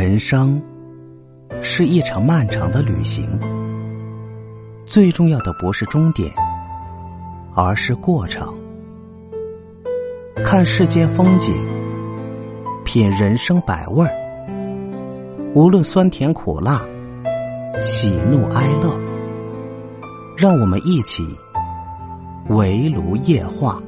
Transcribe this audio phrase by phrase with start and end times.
[0.00, 0.58] 人生
[1.60, 3.38] 是一场漫长的旅行，
[4.86, 6.32] 最重要的不是终点，
[7.54, 8.48] 而是过程。
[10.42, 11.54] 看世间风景，
[12.82, 14.10] 品人生百味儿，
[15.54, 16.82] 无论酸甜苦辣，
[17.82, 18.98] 喜怒哀乐，
[20.34, 21.22] 让我们一起
[22.48, 23.78] 围炉夜话。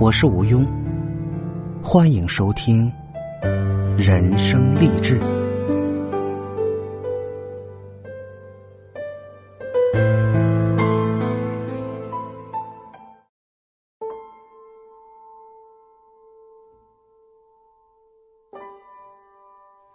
[0.00, 0.66] 我是吴庸，
[1.80, 2.92] 欢迎收听。
[3.98, 5.20] 人生励志。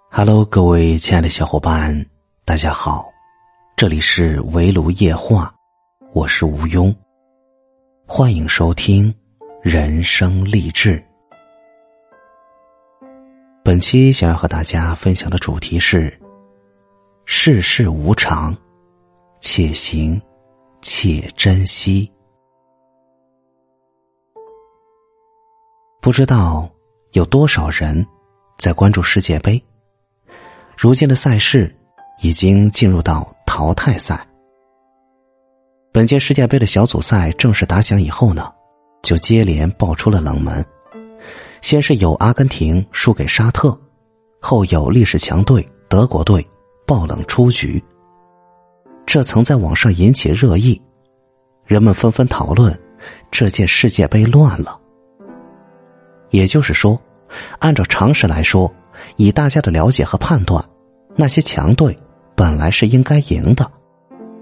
[0.09, 2.05] Hello，各位亲爱的小伙伴，
[2.45, 3.11] 大家好，
[3.75, 5.53] 这里是围炉夜话，
[6.13, 6.95] 我是吴庸，
[8.07, 9.13] 欢迎收听
[9.61, 11.06] 人生励志。
[13.67, 16.17] 本期想要和大家分享的主题是：
[17.25, 18.55] 世事无常，
[19.41, 20.21] 且行
[20.81, 22.09] 且珍惜。
[25.99, 26.69] 不知道
[27.11, 28.07] 有多少人
[28.57, 29.61] 在关注世界杯？
[30.77, 31.75] 如今的赛事
[32.21, 34.25] 已经进入到淘汰赛。
[35.91, 38.49] 本届世界杯的小组赛正式打响以后呢，
[39.03, 40.65] 就接连爆出了冷门。
[41.61, 43.77] 先是有阿根廷输给沙特，
[44.39, 46.45] 后有历史强队德国队
[46.85, 47.83] 爆冷出局。
[49.05, 50.79] 这曾在网上引起热议，
[51.65, 52.77] 人们纷纷讨论
[53.31, 54.79] 这届世界杯乱了。
[56.29, 56.99] 也就是说，
[57.59, 58.71] 按照常识来说，
[59.15, 60.63] 以大家的了解和判断，
[61.15, 61.97] 那些强队
[62.35, 63.69] 本来是应该赢的，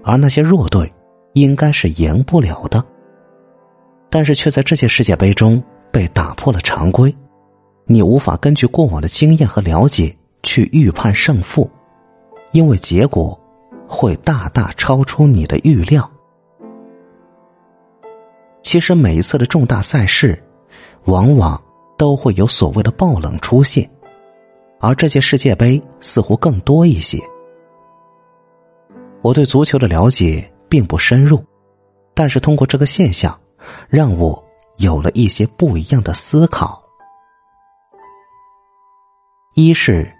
[0.04, 0.92] 而那些弱队
[1.34, 2.84] 应该是赢不了的。
[4.10, 5.62] 但是却在这届世界杯中。
[5.90, 7.14] 被打破了常规，
[7.84, 11.70] 你无法根据过往的经验和了解去预判胜负，
[12.52, 13.38] 因为结果
[13.88, 16.10] 会大大超出你的预料。
[18.62, 20.42] 其实每一次的重大赛事，
[21.04, 21.62] 往往
[21.96, 23.88] 都会有所谓的爆冷出现，
[24.80, 27.18] 而这届世界杯似乎更多一些。
[29.22, 31.42] 我对足球的了解并不深入，
[32.12, 33.36] 但是通过这个现象，
[33.88, 34.45] 让我。
[34.78, 36.82] 有了一些不一样的思考。
[39.54, 40.10] 一是，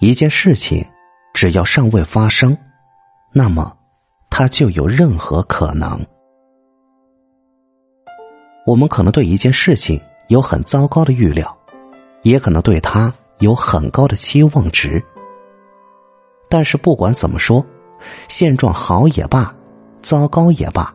[0.00, 0.84] 一件事情
[1.32, 2.56] 只要尚未发生，
[3.32, 3.76] 那么
[4.30, 6.04] 它就有任何可能。
[8.64, 11.54] 我们可能对一件事情有很糟糕的预料，
[12.22, 15.02] 也可能对它有很高的期望值。
[16.48, 17.64] 但是不管怎么说，
[18.28, 19.52] 现状好也罢，
[20.00, 20.94] 糟糕也罢，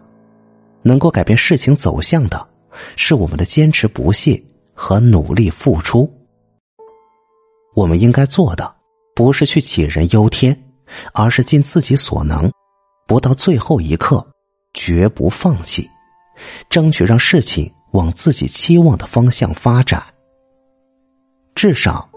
[0.82, 2.48] 能够改变事情走向的。
[2.96, 4.42] 是我们的坚持不懈
[4.74, 6.12] 和努力付出。
[7.76, 8.76] 我们应该做的，
[9.16, 10.60] 不是去杞人忧天，
[11.14, 12.52] 而是尽自己所能，
[13.08, 14.26] 不到最后一刻，
[14.74, 15.90] 绝不放弃，
[16.70, 20.04] 争取让事情往自己期望的方向发展。
[21.56, 22.10] 至少，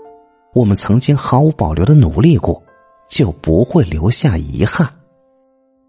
[0.55, 2.63] 我们曾经毫无保留的努力过，
[3.09, 4.89] 就不会留下遗憾。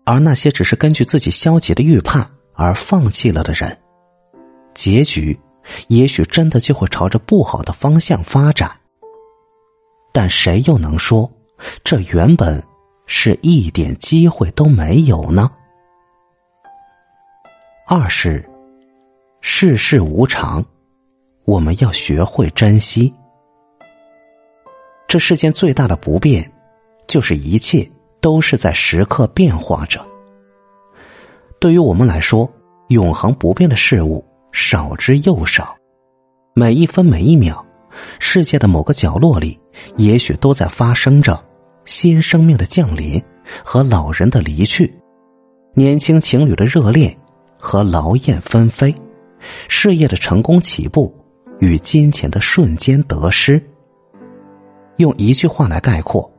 [0.06, 3.76] 而那些只是根据自己消极的预判而放弃了的人。
[4.74, 5.38] 结局，
[5.88, 8.72] 也许真的就会朝着不好的方向发展。
[10.12, 11.30] 但谁又能说，
[11.84, 12.62] 这原本
[13.06, 15.52] 是一点机会都没有呢？
[17.88, 18.48] 二是，
[19.42, 20.64] 世事无常，
[21.46, 23.14] 我们要学会珍惜。
[25.08, 26.50] 这世间最大的不变，
[27.08, 27.90] 就是一切
[28.22, 30.04] 都是在时刻变化着。
[31.60, 32.52] 对于我们来说，
[32.90, 34.24] 永恒不变的事物。
[34.54, 35.76] 少之又少，
[36.54, 37.66] 每一分每一秒，
[38.20, 39.60] 世界的某个角落里，
[39.98, 41.44] 也许都在发生着
[41.86, 43.22] 新生命的降临
[43.66, 44.94] 和老人的离去，
[45.74, 47.18] 年轻情侣的热恋
[47.58, 48.94] 和劳燕分飞，
[49.68, 51.12] 事业的成功起步
[51.60, 53.62] 与金钱的瞬间得失。
[54.98, 56.32] 用一句话来概括，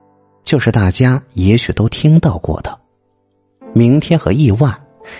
[0.45, 2.79] 就是大家也许都听到过的：
[3.73, 4.73] 明天和意外，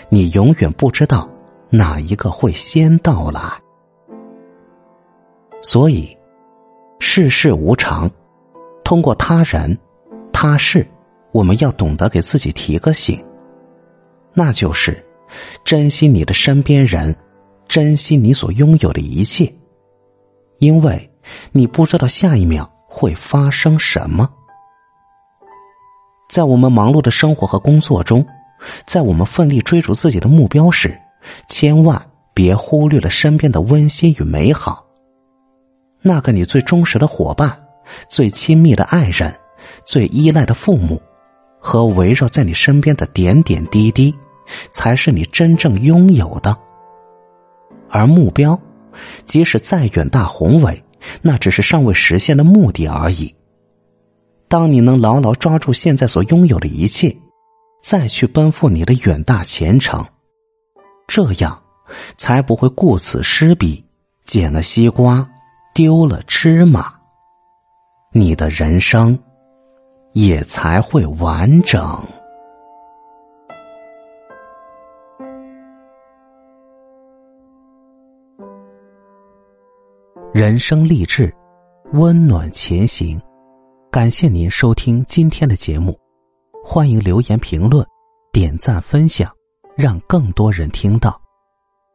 [0.09, 1.29] 你永远不知道。
[1.77, 3.41] 哪一个会先到来？
[5.61, 6.17] 所以，
[7.01, 8.09] 世事无常。
[8.85, 9.77] 通过他人、
[10.33, 10.87] 他事，
[11.33, 13.21] 我们要懂得给自己提个醒，
[14.33, 15.05] 那就是
[15.65, 17.13] 珍惜你的身边人，
[17.67, 19.53] 珍惜你所拥有的一切，
[20.59, 21.11] 因为
[21.51, 24.31] 你不知道下一秒会发生什么。
[26.29, 28.25] 在我们忙碌的生活和工作中，
[28.87, 30.97] 在我们奋力追逐自己的目标时。
[31.49, 32.01] 千万
[32.33, 34.85] 别忽略了身边的温馨与美好。
[36.03, 37.59] 那个你最忠实的伙伴，
[38.09, 39.35] 最亲密的爱人、
[39.87, 41.01] 最依赖的父母，
[41.59, 44.15] 和围绕在你身边的点点滴滴，
[44.71, 46.57] 才是你真正拥有的。
[47.89, 48.59] 而目标，
[49.25, 50.83] 即使再远大宏伟，
[51.23, 53.35] 那只是尚未实现的目的而已。
[54.47, 57.17] 当你能牢牢抓住现在所拥有的一切，
[57.83, 60.05] 再去奔赴你的远大前程，
[61.07, 61.61] 这样，
[62.17, 63.85] 才不会顾此失彼，
[64.25, 65.29] 捡了西瓜，
[65.75, 66.93] 丢了芝麻。
[68.13, 69.19] 你的人生，
[70.13, 72.01] 也才会完整。
[80.33, 81.33] 人生励志，
[81.93, 83.21] 温暖前行。
[83.89, 85.97] 感谢您收听今天的节目，
[86.65, 87.87] 欢迎留言评论、
[88.33, 89.33] 点赞分享，
[89.77, 91.21] 让更多人听到。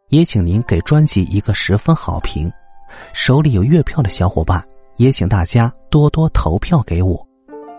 [0.10, 2.52] 也请您给专辑一个十分好评。
[3.14, 4.64] 手里有月票的小伙伴，
[4.98, 7.24] 也请大家多多投票给我。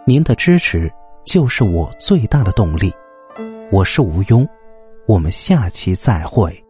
[0.07, 0.91] 您的支持
[1.25, 2.93] 就是我最大的动力。
[3.73, 4.47] 我是吴庸，
[5.07, 6.70] 我们下期再会。